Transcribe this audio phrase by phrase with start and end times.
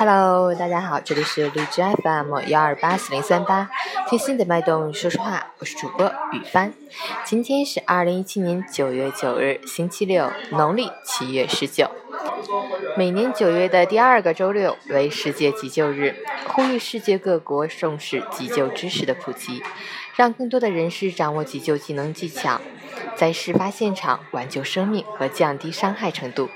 [0.00, 3.68] Hello，大家好，这里是荔枝 FM 幺二八四零三八，
[4.08, 6.72] 听心的脉动，说说话，我是主播雨帆。
[7.22, 11.90] 今天是二零一七年九月九日，星期六，农历七月十九。
[12.96, 16.16] 每年九月的第二个周六为世界急救日，
[16.48, 19.62] 呼吁世界各国重视急救知识的普及，
[20.16, 22.58] 让更多的人士掌握急救技能技巧，
[23.14, 26.48] 在事发现场挽救生命和降低伤害程度。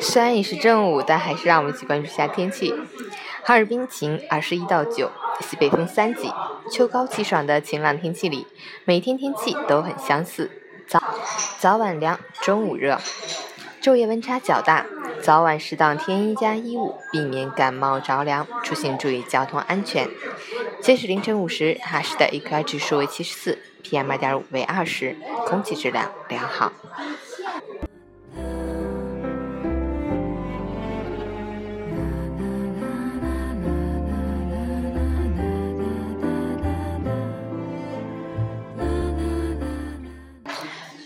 [0.00, 2.74] 虽然已是正午，但还是让我们一起关注一下天气。
[3.42, 6.32] 哈尔滨晴，二十一到九，西北风三级。
[6.70, 8.46] 秋高气爽的晴朗天气里，
[8.84, 10.50] 每天天气都很相似，
[10.86, 11.02] 早
[11.58, 12.98] 早晚凉，中午热，
[13.82, 14.86] 昼夜温差较大。
[15.20, 18.46] 早晚适当添衣加衣物，避免感冒着凉。
[18.62, 20.08] 出行注意交通安全。
[20.82, 26.72] 截止凌晨五时，哈市的 AQI 指数为七十四，PM 二点五为二十，空气质量良好。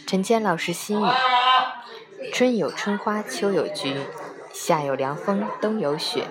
[0.09, 1.07] 陈坚老师心语：
[2.33, 3.95] 春有春花，秋有菊，
[4.55, 6.25] 夏有凉风，冬有雪。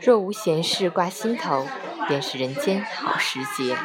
[0.00, 1.66] 若无闲事挂心头，
[2.08, 3.76] 便是人间好时节。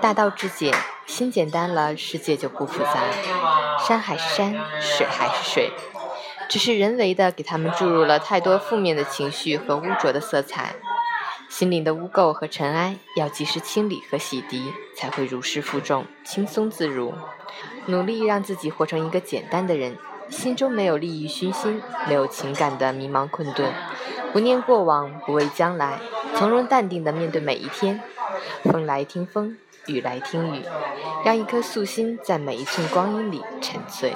[0.00, 0.74] 大道至简，
[1.06, 3.04] 心简单了，世界就不复杂。
[3.86, 5.70] 山还是山，水还是水，
[6.48, 10.74] 只是人为的给他们注入了太多负面的情绪和污浊的色彩。
[11.56, 17.14] 心灵的污垢和尘埃要及时清理和洗涤，才会如释负重、轻松自如。
[17.86, 19.96] 努力让自己活成一个简单的人，
[20.28, 23.72] 心中没有利益熏心，没有情感的迷茫困顿，
[24.32, 26.00] 不念过往，不畏将来，
[26.34, 28.02] 从容淡定地面对每一天。
[28.64, 30.62] 风来听风，雨来听雨，
[31.24, 34.12] 让一颗素心在每一寸光阴里沉醉。